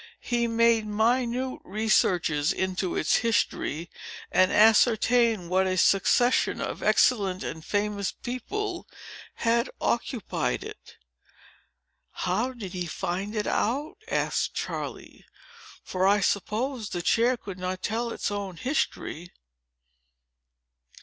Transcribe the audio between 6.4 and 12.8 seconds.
of excellent and famous people had occupied it." "How did